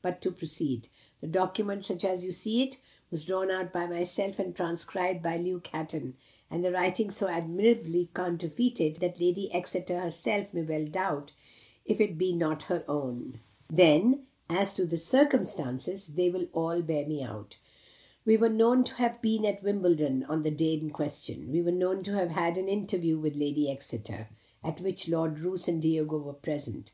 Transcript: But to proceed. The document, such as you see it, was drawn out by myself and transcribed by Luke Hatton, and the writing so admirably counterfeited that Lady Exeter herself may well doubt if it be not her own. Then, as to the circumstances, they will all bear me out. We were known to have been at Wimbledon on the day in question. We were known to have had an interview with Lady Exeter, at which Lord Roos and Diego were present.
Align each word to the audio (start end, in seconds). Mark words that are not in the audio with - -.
But 0.00 0.22
to 0.22 0.30
proceed. 0.30 0.86
The 1.20 1.26
document, 1.26 1.84
such 1.84 2.04
as 2.04 2.24
you 2.24 2.30
see 2.30 2.62
it, 2.62 2.78
was 3.10 3.24
drawn 3.24 3.50
out 3.50 3.72
by 3.72 3.88
myself 3.88 4.38
and 4.38 4.54
transcribed 4.54 5.24
by 5.24 5.38
Luke 5.38 5.66
Hatton, 5.66 6.14
and 6.48 6.64
the 6.64 6.70
writing 6.70 7.10
so 7.10 7.26
admirably 7.26 8.08
counterfeited 8.14 8.98
that 9.00 9.18
Lady 9.20 9.50
Exeter 9.52 9.98
herself 9.98 10.54
may 10.54 10.62
well 10.62 10.86
doubt 10.86 11.32
if 11.84 12.00
it 12.00 12.16
be 12.16 12.32
not 12.32 12.62
her 12.70 12.84
own. 12.86 13.40
Then, 13.68 14.26
as 14.48 14.72
to 14.74 14.86
the 14.86 14.98
circumstances, 14.98 16.06
they 16.06 16.30
will 16.30 16.46
all 16.52 16.80
bear 16.80 17.04
me 17.04 17.24
out. 17.24 17.58
We 18.24 18.36
were 18.36 18.48
known 18.48 18.84
to 18.84 18.94
have 18.98 19.20
been 19.20 19.44
at 19.44 19.64
Wimbledon 19.64 20.22
on 20.28 20.44
the 20.44 20.52
day 20.52 20.74
in 20.74 20.90
question. 20.90 21.50
We 21.50 21.60
were 21.60 21.72
known 21.72 22.04
to 22.04 22.12
have 22.14 22.30
had 22.30 22.56
an 22.56 22.68
interview 22.68 23.18
with 23.18 23.34
Lady 23.34 23.68
Exeter, 23.68 24.28
at 24.62 24.80
which 24.80 25.08
Lord 25.08 25.40
Roos 25.40 25.66
and 25.66 25.82
Diego 25.82 26.18
were 26.18 26.32
present. 26.34 26.90